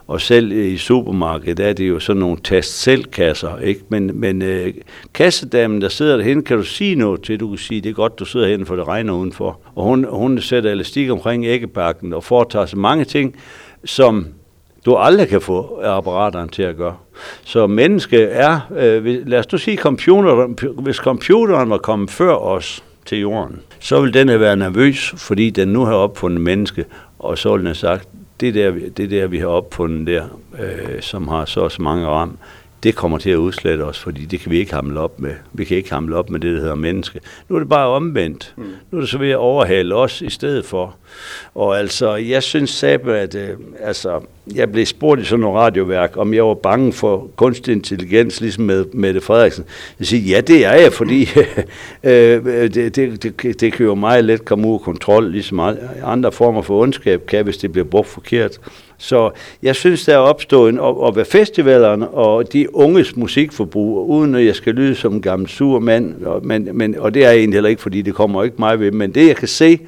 og 0.07 0.21
selv 0.21 0.51
i 0.51 0.77
supermarkedet 0.77 1.59
er 1.65 1.73
det 1.73 1.89
jo 1.89 1.99
sådan 1.99 2.19
nogle 2.19 2.37
tast-selv-kasser. 2.43 3.57
Ikke? 3.57 3.81
Men, 3.89 4.19
men 4.19 4.41
øh, 4.41 4.73
kassedamen, 5.13 5.81
der 5.81 5.89
sidder 5.89 6.17
derhen, 6.17 6.43
kan 6.43 6.57
du 6.57 6.63
sige 6.63 6.95
noget 6.95 7.21
til? 7.21 7.39
Du 7.39 7.49
kan 7.49 7.57
sige, 7.57 7.81
det 7.81 7.89
er 7.89 7.93
godt, 7.93 8.19
du 8.19 8.25
sidder 8.25 8.47
herinde, 8.47 8.65
for 8.65 8.75
det 8.75 8.87
regner 8.87 9.13
udenfor. 9.13 9.59
Og 9.75 9.83
hun, 9.83 10.05
hun 10.09 10.41
sætter 10.41 10.71
elastik 10.71 11.09
omkring 11.09 11.45
æggebakken 11.45 12.13
og 12.13 12.23
foretager 12.23 12.65
så 12.65 12.77
mange 12.77 13.05
ting, 13.05 13.35
som 13.85 14.27
du 14.85 14.95
aldrig 14.95 15.27
kan 15.27 15.41
få 15.41 15.81
apparaterne 15.83 16.49
til 16.49 16.63
at 16.63 16.77
gøre. 16.77 16.95
Så 17.43 17.67
menneske 17.67 18.23
er, 18.23 18.59
øh, 18.77 19.27
lad 19.27 19.39
os 19.39 19.51
nu 19.51 19.57
sige, 19.57 19.77
computer, 19.77 20.47
hvis 20.81 20.95
computeren 20.95 21.69
var 21.69 21.77
kommet 21.77 22.11
før 22.11 22.35
os 22.35 22.83
til 23.05 23.19
jorden, 23.19 23.59
så 23.79 24.01
ville 24.01 24.19
den 24.19 24.27
have 24.27 24.39
været 24.39 24.57
nervøs, 24.57 25.13
fordi 25.17 25.49
den 25.49 25.67
nu 25.67 25.85
har 25.85 25.93
opfundet 25.93 26.41
menneske, 26.41 26.85
og 27.19 27.37
så 27.37 27.49
ville 27.51 27.59
den 27.59 27.67
have 27.67 27.75
sagt, 27.75 28.07
det 28.39 28.53
der, 28.53 28.71
det 28.97 29.11
der 29.11 29.27
vi 29.27 29.37
har 29.37 29.47
opfundet 29.47 30.07
der, 30.07 30.23
øh, 30.59 31.01
som 31.01 31.27
har 31.27 31.45
så 31.45 31.69
så 31.69 31.81
mange 31.81 32.07
ram, 32.07 32.37
det 32.85 32.95
kommer 32.95 33.17
til 33.17 33.29
at 33.29 33.35
udslette 33.35 33.81
os, 33.81 33.99
fordi 33.99 34.25
det 34.25 34.39
kan 34.39 34.51
vi 34.51 34.57
ikke 34.57 34.73
hamle 34.73 34.99
op 34.99 35.19
med. 35.19 35.31
Vi 35.53 35.63
kan 35.63 35.77
ikke 35.77 35.93
hamle 35.93 36.15
op 36.15 36.29
med 36.29 36.39
det, 36.39 36.53
der 36.53 36.59
hedder 36.59 36.75
menneske. 36.75 37.19
Nu 37.49 37.55
er 37.55 37.59
det 37.59 37.69
bare 37.69 37.87
omvendt. 37.87 38.53
Mm. 38.57 38.63
Nu 38.91 38.97
er 38.97 39.01
det 39.01 39.09
så 39.09 39.17
ved 39.17 39.29
at 39.29 39.37
overhale 39.37 39.95
os 39.95 40.21
i 40.21 40.29
stedet 40.29 40.65
for. 40.65 40.95
Og 41.55 41.79
altså, 41.79 42.15
jeg 42.15 42.43
synes 42.43 42.69
Sabe, 42.69 43.17
at 43.17 43.35
øh, 43.35 43.49
altså, 43.79 44.21
jeg 44.55 44.71
blev 44.71 44.85
spurgt 44.85 45.21
i 45.21 45.25
sådan 45.25 45.39
nogle 45.39 45.59
radioværk, 45.59 46.17
om 46.17 46.33
jeg 46.33 46.45
var 46.45 46.53
bange 46.53 46.93
for 46.93 47.27
kunstig 47.35 47.71
intelligens, 47.71 48.41
ligesom 48.41 48.63
med 48.63 48.85
Mette 48.93 49.21
Frederiksen. 49.21 49.65
Jeg 49.99 50.07
siger, 50.07 50.35
ja, 50.35 50.41
det 50.41 50.65
er 50.65 50.73
jeg, 50.73 50.93
fordi 50.93 51.29
øh, 52.03 52.45
det, 52.45 52.95
det, 52.95 53.23
det, 53.23 53.61
det 53.61 53.73
kan 53.73 53.85
jo 53.85 53.95
meget 53.95 54.25
let 54.25 54.45
komme 54.45 54.67
ud 54.67 54.73
af 54.73 54.81
kontrol, 54.81 55.31
ligesom 55.31 55.59
andre 56.03 56.31
former 56.31 56.61
for 56.61 56.81
ondskab 56.81 57.25
kan, 57.25 57.43
hvis 57.43 57.57
det 57.57 57.71
bliver 57.71 57.85
brugt 57.85 58.07
forkert. 58.07 58.59
Så 58.97 59.31
jeg 59.63 59.75
synes, 59.75 60.05
der 60.05 60.13
er 60.13 60.17
opstået 60.17 60.69
en, 60.69 60.79
og, 60.79 61.01
og 61.01 61.15
ved 61.15 61.25
festivalerne 61.25 62.07
og 62.07 62.53
de 62.53 62.75
unges 62.75 63.15
musikforbrug, 63.15 64.09
uden 64.09 64.35
at 64.35 64.45
jeg 64.45 64.55
skal 64.55 64.73
lyde 64.73 64.95
som 64.95 65.13
en 65.13 65.21
gammel 65.21 65.49
sur 65.49 65.79
mand, 65.79 66.23
og, 66.23 66.45
men, 66.45 66.69
men, 66.73 66.99
og 66.99 67.13
det 67.13 67.25
er 67.25 67.31
egentlig 67.31 67.55
heller 67.55 67.69
ikke, 67.69 67.81
fordi 67.81 68.01
det 68.01 68.15
kommer 68.15 68.43
ikke 68.43 68.55
mig 68.59 68.79
ved, 68.79 68.91
men 68.91 69.15
det 69.15 69.27
jeg 69.27 69.35
kan 69.35 69.47
se 69.47 69.79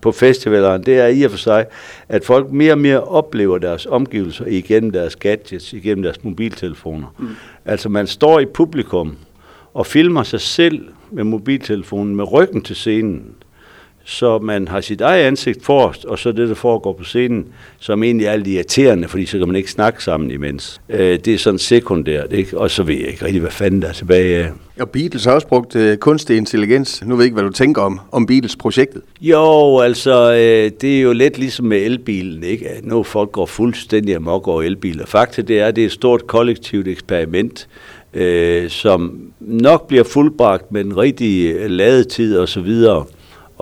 på 0.00 0.12
festivalerne, 0.12 0.84
det 0.84 0.98
er 0.98 1.06
i 1.06 1.22
og 1.22 1.30
for 1.30 1.38
sig, 1.38 1.66
at 2.08 2.24
folk 2.24 2.52
mere 2.52 2.72
og 2.72 2.78
mere 2.78 3.00
oplever 3.00 3.58
deres 3.58 3.86
omgivelser 3.86 4.44
igennem 4.46 4.90
deres 4.90 5.16
gadgets, 5.16 5.72
igennem 5.72 6.02
deres 6.02 6.24
mobiltelefoner. 6.24 7.14
Mm. 7.18 7.28
Altså 7.64 7.88
man 7.88 8.06
står 8.06 8.40
i 8.40 8.46
publikum 8.46 9.16
og 9.74 9.86
filmer 9.86 10.22
sig 10.22 10.40
selv 10.40 10.88
med 11.10 11.24
mobiltelefonen 11.24 12.16
med 12.16 12.32
ryggen 12.32 12.62
til 12.62 12.76
scenen 12.76 13.24
så 14.04 14.38
man 14.38 14.68
har 14.68 14.80
sit 14.80 15.00
eget 15.00 15.24
ansigt 15.24 15.64
forrest, 15.64 16.04
og 16.04 16.18
så 16.18 16.32
det, 16.32 16.48
der 16.48 16.54
foregår 16.54 16.92
på 16.92 17.04
scenen, 17.04 17.46
som 17.78 18.02
egentlig 18.02 18.26
er 18.26 18.36
lidt 18.36 18.48
irriterende, 18.48 19.08
fordi 19.08 19.26
så 19.26 19.38
kan 19.38 19.46
man 19.46 19.56
ikke 19.56 19.70
snakke 19.70 20.04
sammen 20.04 20.30
imens. 20.30 20.80
Øh, 20.88 21.18
det 21.18 21.28
er 21.34 21.38
sådan 21.38 21.58
sekundært, 21.58 22.32
ikke? 22.32 22.58
og 22.58 22.70
så 22.70 22.82
ved 22.82 22.94
jeg 22.94 23.08
ikke 23.08 23.24
rigtig, 23.24 23.40
hvad 23.40 23.50
fanden 23.50 23.82
der 23.82 23.88
er 23.88 23.92
tilbage 23.92 24.44
af. 24.44 24.50
Og 24.80 24.90
Beatles 24.90 25.24
har 25.24 25.32
også 25.32 25.46
brugt 25.46 25.76
øh, 25.76 25.96
kunstig 25.96 26.36
intelligens. 26.36 27.02
Nu 27.04 27.16
ved 27.16 27.22
jeg 27.22 27.24
ikke, 27.24 27.34
hvad 27.34 27.44
du 27.44 27.52
tænker 27.52 27.82
om, 27.82 28.00
om 28.12 28.26
Beatles-projektet. 28.26 29.02
Jo, 29.20 29.78
altså, 29.78 30.32
øh, 30.32 30.70
det 30.80 30.98
er 30.98 31.02
jo 31.02 31.12
lidt 31.12 31.38
ligesom 31.38 31.66
med 31.66 31.78
elbilen, 31.78 32.42
ikke? 32.42 32.68
At 32.68 32.84
nu 32.84 33.02
folk 33.02 33.32
går 33.32 33.46
fuldstændig 33.46 34.16
amok 34.16 34.48
over 34.48 34.62
elbiler. 34.62 35.06
Faktisk 35.06 35.48
det 35.48 35.60
er, 35.60 35.70
det 35.70 35.82
er 35.82 35.86
et 35.86 35.92
stort 35.92 36.26
kollektivt 36.26 36.88
eksperiment, 36.88 37.68
øh, 38.14 38.70
som 38.70 39.20
nok 39.40 39.88
bliver 39.88 40.04
fuldbragt 40.04 40.72
med 40.72 40.84
den 40.84 40.96
rigtige 40.96 41.68
ladetid 41.68 42.38
og 42.38 42.48
så 42.48 42.60
videre, 42.60 43.04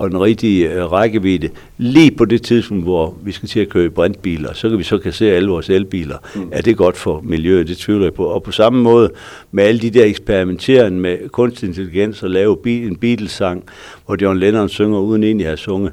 og 0.01 0.11
den 0.11 0.21
rigtige 0.21 0.73
øh, 0.73 0.91
rækkevidde, 0.91 1.49
lige 1.77 2.11
på 2.11 2.25
det 2.25 2.41
tidspunkt, 2.41 2.83
hvor 2.83 3.17
vi 3.23 3.31
skal 3.31 3.49
til 3.49 3.59
at 3.59 3.69
køre 3.69 3.85
i 3.85 3.89
brintbiler, 3.89 4.53
så 4.53 4.69
kan 4.69 4.77
vi 4.77 4.83
så 4.83 4.97
kassere 4.97 5.35
alle 5.35 5.49
vores 5.49 5.69
elbiler. 5.69 6.17
Mm. 6.35 6.49
Er 6.51 6.61
det 6.61 6.77
godt 6.77 6.97
for 6.97 7.21
miljøet? 7.23 7.67
Det 7.67 7.77
tvivler 7.77 8.05
jeg 8.05 8.13
på. 8.13 8.25
Og 8.25 8.43
på 8.43 8.51
samme 8.51 8.83
måde 8.83 9.11
med 9.51 9.63
alle 9.63 9.81
de 9.81 9.89
der 9.89 10.05
eksperimenteren 10.05 10.99
med 10.99 11.29
kunstig 11.29 11.67
intelligens 11.67 12.23
og 12.23 12.29
lave 12.29 12.57
en 12.65 12.95
Beatles-sang, 12.95 13.63
hvor 14.05 14.17
John 14.21 14.39
Lennon 14.39 14.69
synger 14.69 14.99
uden 14.99 15.23
egentlig 15.23 15.45
at 15.45 15.49
have 15.49 15.57
sunget, 15.57 15.91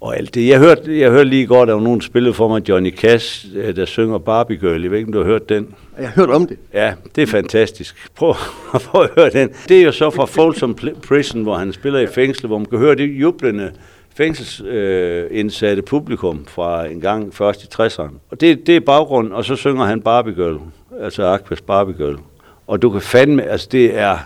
og 0.00 0.16
alt 0.16 0.34
det. 0.34 0.48
Jeg 0.48 0.58
hørte, 0.58 0.98
jeg 0.98 1.10
hørte 1.10 1.30
lige 1.30 1.46
godt, 1.46 1.62
at 1.62 1.68
der 1.68 1.74
var 1.74 1.82
nogen, 1.82 2.00
spillede 2.00 2.34
for 2.34 2.48
mig, 2.48 2.68
Johnny 2.68 2.96
Cash, 2.96 3.46
øh, 3.54 3.76
der 3.76 3.84
synger 3.84 4.18
Barbie 4.18 4.56
Girl. 4.56 4.82
Jeg 4.82 4.90
ved 4.90 4.98
ikke, 4.98 5.08
om 5.08 5.12
du 5.12 5.18
har 5.18 5.26
hørt 5.26 5.48
den? 5.48 5.66
Jeg 6.00 6.08
har 6.08 6.26
hørt 6.26 6.30
om 6.30 6.46
det. 6.46 6.56
Ja, 6.74 6.94
det 7.16 7.22
er 7.22 7.26
fantastisk. 7.26 8.08
Prøv, 8.14 8.34
prøv 8.90 9.02
at 9.02 9.10
høre 9.16 9.30
den. 9.30 9.48
Det 9.68 9.80
er 9.80 9.82
jo 9.82 9.92
så 9.92 10.10
fra 10.10 10.24
Folsom 10.24 10.76
Prison, 11.08 11.42
hvor 11.42 11.54
han 11.54 11.72
spiller 11.72 12.00
i 12.00 12.06
fængsel, 12.06 12.46
hvor 12.46 12.58
man 12.58 12.66
kan 12.66 12.78
høre 12.78 12.94
det 12.94 13.20
jublende 13.20 13.72
fængselsindsatte 14.16 15.80
øh, 15.80 15.86
publikum 15.86 16.44
fra 16.48 16.86
en 16.86 17.00
gang 17.00 17.34
først 17.34 17.64
i 17.64 17.66
60'erne. 17.74 18.14
Og 18.30 18.40
det, 18.40 18.66
det 18.66 18.76
er 18.76 18.80
baggrund, 18.80 19.32
og 19.32 19.44
så 19.44 19.56
synger 19.56 19.84
han 19.84 20.02
Barbie 20.02 20.34
Girl, 20.34 20.58
altså 21.00 21.26
Aquas 21.26 21.60
Barbie 21.60 21.94
Girl. 21.94 22.16
Og 22.66 22.82
du 22.82 22.90
kan 22.90 23.00
fandme, 23.00 23.42
altså 23.42 23.68
det 23.72 23.98
er 23.98 24.18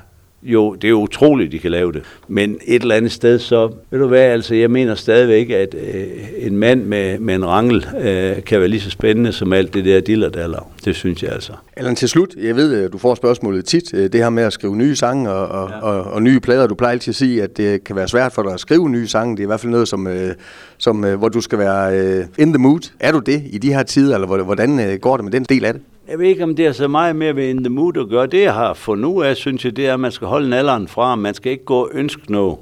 jo, 0.44 0.74
det 0.74 0.90
er 0.90 0.94
utroligt, 0.94 1.52
de 1.52 1.58
kan 1.58 1.70
lave 1.70 1.92
det. 1.92 2.02
Men 2.28 2.58
et 2.64 2.82
eller 2.82 2.94
andet 2.94 3.12
sted, 3.12 3.38
så 3.38 3.70
ved 3.90 3.98
du 3.98 4.06
hvad, 4.06 4.22
altså 4.22 4.54
jeg 4.54 4.70
mener 4.70 4.94
stadigvæk, 4.94 5.50
at 5.50 5.74
øh, 5.74 6.06
en 6.38 6.56
mand 6.56 6.84
med, 6.84 7.18
med 7.18 7.34
en 7.34 7.46
rangel 7.46 7.86
øh, 8.00 8.44
kan 8.44 8.60
være 8.60 8.68
lige 8.68 8.80
så 8.80 8.90
spændende 8.90 9.32
som 9.32 9.52
alt 9.52 9.74
det 9.74 9.84
der 9.84 10.00
dillerdaller. 10.00 10.70
Det 10.84 10.96
synes 10.96 11.22
jeg 11.22 11.32
altså. 11.32 11.52
Allan, 11.76 11.96
til 11.96 12.08
slut, 12.08 12.34
jeg 12.42 12.56
ved, 12.56 12.84
at 12.84 12.92
du 12.92 12.98
får 12.98 13.14
spørgsmålet 13.14 13.64
tit, 13.64 13.94
øh, 13.94 14.12
det 14.12 14.14
her 14.14 14.30
med 14.30 14.42
at 14.42 14.52
skrive 14.52 14.76
nye 14.76 14.96
sange 14.96 15.30
og, 15.30 15.62
og, 15.62 15.70
ja. 15.70 15.80
og, 15.80 16.12
og 16.12 16.22
nye 16.22 16.40
plader. 16.40 16.66
Du 16.66 16.74
plejer 16.74 16.92
altid 16.92 17.10
at 17.10 17.16
sige, 17.16 17.42
at 17.42 17.56
det 17.56 17.84
kan 17.84 17.96
være 17.96 18.08
svært 18.08 18.32
for 18.32 18.42
dig 18.42 18.52
at 18.52 18.60
skrive 18.60 18.90
nye 18.90 19.06
sange. 19.06 19.36
Det 19.36 19.42
er 19.42 19.46
i 19.46 19.46
hvert 19.46 19.60
fald 19.60 19.72
noget, 19.72 19.88
som, 19.88 20.06
øh, 20.06 20.34
som, 20.78 21.04
øh, 21.04 21.18
hvor 21.18 21.28
du 21.28 21.40
skal 21.40 21.58
være 21.58 22.18
in 22.38 22.52
the 22.52 22.58
mood. 22.58 22.90
Er 23.00 23.12
du 23.12 23.18
det 23.18 23.42
i 23.50 23.58
de 23.58 23.74
her 23.74 23.82
tider, 23.82 24.14
eller 24.14 24.42
hvordan 24.42 24.98
går 25.00 25.16
det 25.16 25.24
med 25.24 25.32
den 25.32 25.44
del 25.44 25.64
af 25.64 25.72
det? 25.72 25.82
Jeg 26.08 26.18
ved 26.18 26.26
ikke, 26.26 26.44
om 26.44 26.56
det 26.56 26.66
er 26.66 26.72
så 26.72 26.88
meget 26.88 27.16
mere 27.16 27.36
ved 27.36 27.48
in 27.48 27.64
the 27.64 27.68
mood 27.68 27.96
at 27.96 28.08
gøre. 28.08 28.26
Det, 28.26 28.42
jeg 28.42 28.54
har 28.54 28.74
for 28.74 28.94
nu 28.94 29.22
af, 29.22 29.36
synes 29.36 29.64
jeg, 29.64 29.76
det 29.76 29.86
er, 29.86 29.94
at 29.94 30.00
man 30.00 30.12
skal 30.12 30.28
holde 30.28 30.50
nalderen 30.50 30.88
fra. 30.88 31.16
Man 31.16 31.34
skal 31.34 31.52
ikke 31.52 31.64
gå 31.64 31.74
og 31.74 31.90
ønske 31.94 32.32
noget. 32.32 32.56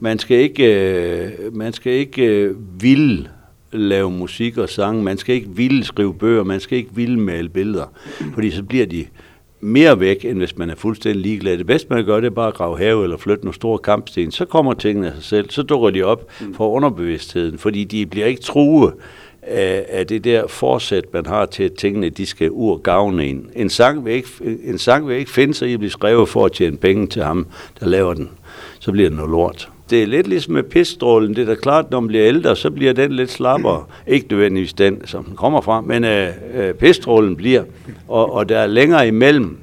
Man 0.00 0.18
skal 0.18 0.36
ikke, 0.36 0.64
øh, 0.64 1.56
man 1.56 1.72
skal 1.72 1.92
ikke 1.92 2.26
øh, 2.26 2.54
ville 2.82 3.28
lave 3.72 4.10
musik 4.10 4.58
og 4.58 4.68
sang. 4.68 5.02
Man 5.04 5.18
skal 5.18 5.34
ikke 5.34 5.48
ville 5.50 5.84
skrive 5.84 6.14
bøger. 6.14 6.44
Man 6.44 6.60
skal 6.60 6.78
ikke 6.78 6.90
ville 6.94 7.20
male 7.20 7.48
billeder. 7.48 7.92
Fordi 8.34 8.50
så 8.50 8.62
bliver 8.62 8.86
de 8.86 9.06
mere 9.60 10.00
væk, 10.00 10.24
end 10.24 10.38
hvis 10.38 10.58
man 10.58 10.70
er 10.70 10.74
fuldstændig 10.74 11.22
ligeglad. 11.22 11.58
Det 11.58 11.66
bedste, 11.66 11.94
man 11.94 12.04
gør, 12.04 12.20
det 12.20 12.26
er 12.26 12.30
bare 12.30 12.48
at 12.48 12.54
grave 12.54 12.78
have 12.78 13.04
eller 13.04 13.16
flytte 13.16 13.44
nogle 13.44 13.54
store 13.54 13.78
kampsten. 13.78 14.30
Så 14.30 14.44
kommer 14.44 14.74
tingene 14.74 15.06
af 15.06 15.14
sig 15.14 15.24
selv. 15.24 15.50
Så 15.50 15.62
dukker 15.62 15.90
de 15.90 16.02
op 16.02 16.30
for 16.54 16.68
underbevidstheden, 16.68 17.58
fordi 17.58 17.84
de 17.84 18.06
bliver 18.06 18.26
ikke 18.26 18.42
truet 18.42 18.92
af, 19.42 19.78
øh, 19.78 19.84
af 19.88 20.06
det 20.06 20.24
der 20.24 20.46
forsæt, 20.46 21.04
man 21.12 21.26
har 21.26 21.46
til, 21.46 21.62
at 21.62 21.72
tingene 21.72 22.08
de 22.08 22.26
skal 22.26 22.48
ur 22.50 22.76
gavne 22.76 23.26
en. 23.26 23.50
En 23.56 23.70
sang, 23.70 24.04
vil 24.04 24.12
ikke, 24.12 24.28
en 24.64 24.78
sang 24.78 25.08
vil 25.08 25.16
ikke 25.16 25.30
finde 25.30 25.54
sig 25.54 25.68
i 25.68 25.72
at 25.72 25.78
blive 25.78 25.90
skrevet 25.90 26.28
for 26.28 26.44
at 26.44 26.52
tjene 26.52 26.76
penge 26.76 27.06
til 27.06 27.22
ham, 27.22 27.46
der 27.80 27.86
laver 27.86 28.14
den. 28.14 28.30
Så 28.78 28.92
bliver 28.92 29.08
det 29.08 29.16
noget 29.16 29.30
lort. 29.30 29.68
Det 29.90 30.02
er 30.02 30.06
lidt 30.06 30.26
ligesom 30.26 30.54
med 30.54 30.62
pisstrålen. 30.62 31.36
Det 31.36 31.42
er 31.42 31.46
da 31.46 31.54
klart, 31.54 31.90
når 31.90 32.00
man 32.00 32.08
bliver 32.08 32.26
ældre, 32.26 32.56
så 32.56 32.70
bliver 32.70 32.92
den 32.92 33.12
lidt 33.12 33.30
slappere. 33.30 33.84
Ikke 34.06 34.26
nødvendigvis 34.30 34.72
den, 34.72 35.06
som 35.06 35.24
den 35.24 35.36
kommer 35.36 35.60
fra, 35.60 35.80
men 35.80 36.04
øh, 36.04 36.28
øh, 36.54 36.74
pisstrålen 36.74 37.36
bliver. 37.36 37.64
Og, 38.08 38.32
og 38.32 38.48
der 38.48 38.58
er 38.58 38.66
længere 38.66 39.08
imellem, 39.08 39.58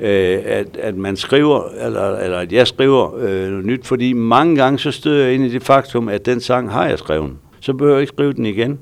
øh, 0.00 0.38
at, 0.44 0.76
at 0.76 0.96
man 0.96 1.16
skriver, 1.16 1.62
eller, 1.86 2.16
eller 2.18 2.38
at 2.38 2.52
jeg 2.52 2.66
skriver 2.66 3.16
øh, 3.16 3.50
noget 3.50 3.66
nyt, 3.66 3.86
fordi 3.86 4.12
mange 4.12 4.56
gange 4.56 4.78
så 4.78 4.90
støder 4.90 5.24
jeg 5.24 5.34
ind 5.34 5.44
i 5.44 5.48
det 5.48 5.62
faktum, 5.62 6.08
at 6.08 6.26
den 6.26 6.40
sang 6.40 6.70
har 6.70 6.88
jeg 6.88 6.98
skrevet. 6.98 7.30
Så 7.60 7.72
behøver 7.72 7.96
jeg 7.96 8.00
ikke 8.00 8.12
skrive 8.12 8.32
den 8.32 8.46
igen. 8.46 8.78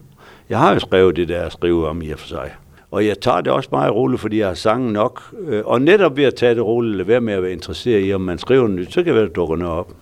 Jeg 0.49 0.59
har 0.59 0.73
jo 0.73 0.79
skrevet 0.79 1.17
det 1.17 1.29
der 1.29 1.43
at 1.43 1.53
skrive 1.53 1.89
om 1.89 2.03
i 2.03 2.11
og 2.11 2.19
for 2.19 2.29
sig. 2.29 2.51
Og 2.91 3.07
jeg 3.07 3.21
tager 3.21 3.41
det 3.41 3.53
også 3.53 3.69
meget 3.73 3.95
roligt, 3.95 4.21
fordi 4.21 4.39
jeg 4.39 4.47
har 4.47 4.55
sangen 4.55 4.93
nok. 4.93 5.23
Øh, 5.47 5.63
og 5.65 5.83
netop 5.83 6.17
ved 6.17 6.25
at 6.25 6.35
tage 6.35 6.55
det 6.55 6.65
roligt, 6.65 6.91
eller 6.91 7.05
være 7.05 7.21
med 7.21 7.35
at 7.35 7.43
være 7.43 7.53
interesseret 7.53 8.09
i, 8.09 8.15
om 8.15 8.21
man 8.21 8.39
skriver 8.39 8.69
nyt, 8.69 8.93
så 8.93 8.95
kan 8.95 9.05
det 9.05 9.15
være, 9.15 9.23
at 9.23 9.29
det 9.29 9.37
dukker 9.37 9.57
noget 9.57 9.75
op. 9.75 9.93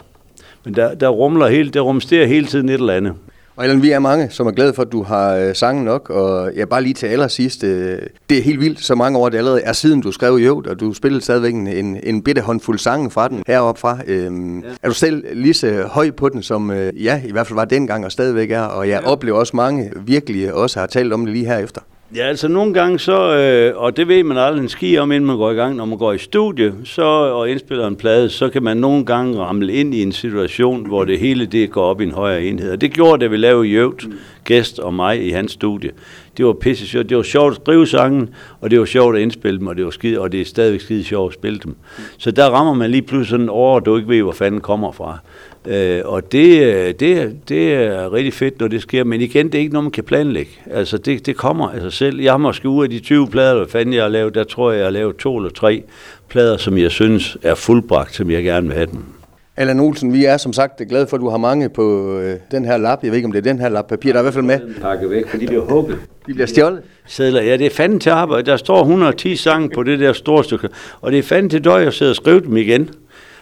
Men 0.64 0.74
der, 0.74 0.94
der 0.94 1.08
rumler 1.08 1.46
hele, 1.46 1.70
der 1.70 1.80
rumsterer 1.80 2.26
hele 2.26 2.46
tiden 2.46 2.68
et 2.68 2.74
eller 2.74 2.94
andet. 2.94 3.14
Og 3.56 3.64
Ellen, 3.64 3.82
vi 3.82 3.90
er 3.90 3.98
mange, 3.98 4.30
som 4.30 4.46
er 4.46 4.50
glade 4.50 4.74
for, 4.74 4.82
at 4.82 4.92
du 4.92 5.02
har 5.02 5.34
øh, 5.34 5.54
sangen 5.54 5.84
nok, 5.84 6.10
og 6.10 6.52
jeg 6.56 6.68
bare 6.68 6.82
lige 6.82 6.94
til 6.94 7.06
allersidst, 7.06 7.64
øh, 7.64 7.98
det 8.30 8.38
er 8.38 8.42
helt 8.42 8.60
vildt, 8.60 8.80
så 8.80 8.94
mange 8.94 9.18
år 9.18 9.28
det 9.28 9.38
allerede 9.38 9.60
er 9.60 9.72
siden 9.72 10.00
du 10.00 10.12
skrev 10.12 10.40
i 10.40 10.48
og 10.48 10.80
du 10.80 10.92
spillede 10.92 11.24
stadigvæk 11.24 11.54
en, 11.54 11.66
en, 11.66 11.98
en 12.02 12.22
bitte 12.22 12.42
håndfuld 12.42 12.78
sange 12.78 13.10
fra 13.10 13.28
den 13.28 13.42
heroppe 13.46 13.80
fra. 13.80 13.98
Øhm, 14.06 14.60
ja. 14.60 14.66
Er 14.82 14.88
du 14.88 14.94
selv 14.94 15.24
lige 15.32 15.54
så 15.54 15.82
høj 15.90 16.10
på 16.10 16.28
den, 16.28 16.42
som 16.42 16.70
øh, 16.70 17.04
ja, 17.04 17.22
i 17.24 17.32
hvert 17.32 17.46
fald 17.46 17.54
var 17.54 17.64
dengang 17.64 18.04
og 18.04 18.12
stadigvæk 18.12 18.50
er, 18.50 18.62
og 18.62 18.88
jeg 18.88 19.00
ja. 19.02 19.10
oplever 19.10 19.38
også 19.38 19.56
mange 19.56 19.90
virkelig 20.06 20.54
også 20.54 20.80
har 20.80 20.86
talt 20.86 21.12
om 21.12 21.24
det 21.24 21.34
lige 21.34 21.46
herefter. 21.46 21.80
Ja, 22.14 22.22
altså 22.22 22.48
nogle 22.48 22.74
gange 22.74 22.98
så, 22.98 23.36
øh, 23.36 23.82
og 23.82 23.96
det 23.96 24.08
ved 24.08 24.24
man 24.24 24.36
aldrig 24.36 24.62
en 24.62 24.68
ski 24.68 24.98
om, 24.98 25.12
inden 25.12 25.26
man 25.26 25.36
går 25.36 25.50
i 25.50 25.54
gang, 25.54 25.76
når 25.76 25.84
man 25.84 25.98
går 25.98 26.12
i 26.12 26.18
studie 26.18 26.74
så, 26.84 27.02
og 27.02 27.50
indspiller 27.50 27.86
en 27.86 27.96
plade, 27.96 28.30
så 28.30 28.48
kan 28.48 28.62
man 28.62 28.76
nogle 28.76 29.04
gange 29.04 29.38
ramle 29.38 29.72
ind 29.72 29.94
i 29.94 30.02
en 30.02 30.12
situation, 30.12 30.86
hvor 30.86 31.04
det 31.04 31.18
hele 31.18 31.46
det 31.46 31.70
går 31.70 31.84
op 31.84 32.00
i 32.00 32.04
en 32.04 32.12
højere 32.12 32.44
enhed. 32.44 32.72
Og 32.72 32.80
det 32.80 32.92
gjorde 32.92 33.20
det, 33.20 33.30
vi 33.30 33.36
lavede 33.36 33.68
Jøvt, 33.68 34.06
gæst 34.44 34.78
og 34.78 34.94
mig 34.94 35.26
i 35.26 35.30
hans 35.30 35.52
studie. 35.52 35.90
Det 36.36 36.46
var 36.46 36.52
pisse 36.52 36.86
sjovt. 36.86 37.08
Det 37.08 37.16
var 37.16 37.22
sjovt 37.22 37.50
at 37.50 37.60
skrive 37.62 37.86
sangen, 37.86 38.34
og 38.60 38.70
det 38.70 38.78
var 38.78 38.84
sjovt 38.84 39.16
at 39.16 39.22
indspille 39.22 39.58
dem, 39.58 39.66
og 39.66 39.76
det 39.76 39.84
var 39.84 39.90
skide, 39.90 40.20
og 40.20 40.32
det 40.32 40.40
er 40.40 40.44
stadigvæk 40.44 40.80
skide 40.80 41.04
sjovt 41.04 41.32
at 41.32 41.38
spille 41.38 41.58
dem. 41.64 41.76
Så 42.18 42.30
der 42.30 42.50
rammer 42.50 42.74
man 42.74 42.90
lige 42.90 43.02
pludselig 43.02 43.28
sådan 43.28 43.48
over, 43.48 43.80
du 43.80 43.96
ikke 43.96 44.08
ved, 44.08 44.22
hvor 44.22 44.32
fanden 44.32 44.60
kommer 44.60 44.92
fra. 44.92 45.18
Øh, 45.66 46.00
og 46.04 46.32
det, 46.32 46.62
øh, 46.62 46.94
det, 47.00 47.36
det 47.48 47.74
er 47.74 48.12
rigtig 48.12 48.34
fedt, 48.34 48.60
når 48.60 48.68
det 48.68 48.82
sker. 48.82 49.04
Men 49.04 49.20
igen, 49.20 49.46
det 49.46 49.54
er 49.54 49.58
ikke 49.58 49.72
noget, 49.72 49.84
man 49.84 49.92
kan 49.92 50.04
planlægge. 50.04 50.50
Altså, 50.70 50.98
det, 50.98 51.26
det 51.26 51.36
kommer 51.36 51.70
af 51.70 51.80
sig 51.80 51.92
selv. 51.92 52.20
Jeg 52.20 52.32
har 52.32 52.38
måske 52.38 52.68
ud 52.68 52.84
af 52.84 52.90
de 52.90 52.98
20 52.98 53.28
plader, 53.28 53.56
hvad 53.56 53.68
fanden 53.68 53.94
jeg 53.94 54.02
har 54.02 54.08
lavet, 54.08 54.34
der 54.34 54.44
tror 54.44 54.70
jeg, 54.70 54.78
jeg 54.78 54.86
har 54.86 54.90
lavet 54.90 55.16
to 55.16 55.36
eller 55.36 55.50
tre 55.50 55.82
plader, 56.28 56.56
som 56.56 56.78
jeg 56.78 56.90
synes 56.90 57.36
er 57.42 57.54
fuldbragt, 57.54 58.14
som 58.14 58.30
jeg 58.30 58.42
gerne 58.42 58.66
vil 58.66 58.76
have 58.76 58.86
dem. 58.86 59.21
Allan 59.56 59.80
Olsen, 59.80 60.12
vi 60.12 60.24
er 60.24 60.36
som 60.36 60.52
sagt 60.52 60.88
glade 60.88 61.06
for, 61.06 61.16
at 61.16 61.20
du 61.20 61.28
har 61.28 61.36
mange 61.36 61.68
på 61.68 62.18
øh, 62.18 62.36
den 62.50 62.64
her 62.64 62.76
lap. 62.76 62.98
Jeg 63.02 63.10
ved 63.10 63.16
ikke, 63.16 63.26
om 63.26 63.32
det 63.32 63.38
er 63.38 63.52
den 63.52 63.60
her 63.60 63.68
lap 63.68 63.86
papir, 63.86 64.12
der 64.12 64.18
er 64.18 64.22
i 64.22 64.24
hvert 64.24 64.34
fald 64.34 64.44
med. 64.44 64.60
Pakke 64.80 65.10
væk, 65.10 65.28
for 65.28 65.36
de 65.36 65.46
bliver 65.46 65.64
hugget. 65.64 65.98
De 66.26 66.34
bliver 66.34 66.46
stjålet? 66.46 66.82
Sædler, 67.06 67.42
ja, 67.42 67.56
det 67.56 67.66
er 67.66 67.70
fanden 67.70 68.00
til 68.00 68.10
arbejde. 68.10 68.50
Der 68.50 68.56
står 68.56 68.80
110 68.80 69.36
sange 69.36 69.70
på 69.74 69.82
det 69.82 70.00
der 70.00 70.12
store 70.12 70.44
stykke, 70.44 70.68
og 71.00 71.12
det 71.12 71.18
er 71.18 71.22
fanden 71.22 71.50
til 71.50 71.64
døj 71.64 71.84
at 71.84 71.94
sidde 71.94 72.12
og 72.12 72.16
skrive 72.16 72.40
dem 72.40 72.56
igen. 72.56 72.90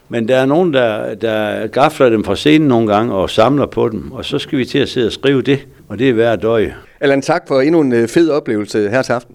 Men 0.09 0.29
der 0.29 0.37
er 0.37 0.47
nogen, 0.47 0.75
der, 0.75 1.15
der 1.15 1.67
gafler 1.67 2.09
dem 2.09 2.25
fra 2.25 2.37
scenen 2.37 2.69
nogle 2.69 2.95
gange 2.95 3.15
og 3.15 3.31
samler 3.31 3.67
på 3.67 3.89
dem, 3.89 4.13
og 4.13 4.25
så 4.25 4.39
skal 4.39 4.59
vi 4.59 4.65
til 4.65 4.79
at 4.79 4.89
sidde 4.89 5.07
og 5.07 5.13
skrive 5.13 5.43
det, 5.43 5.67
og 5.89 5.99
det 5.99 6.09
er 6.09 6.13
hver 6.13 6.37
døj. 6.37 6.71
Allan, 7.01 7.23
tak 7.23 7.49
for 7.49 7.61
endnu 7.61 7.81
en 7.81 7.93
øh, 7.93 8.09
fed 8.09 8.31
oplevelse 8.31 8.91
her 8.91 9.03
til 9.03 9.13
aften. 9.13 9.35